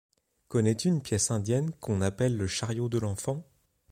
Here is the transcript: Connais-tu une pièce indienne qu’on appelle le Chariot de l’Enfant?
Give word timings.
Connais-tu 0.47 0.87
une 0.87 1.03
pièce 1.03 1.29
indienne 1.29 1.73
qu’on 1.79 2.01
appelle 2.01 2.35
le 2.35 2.47
Chariot 2.47 2.89
de 2.89 2.97
l’Enfant? 2.97 3.43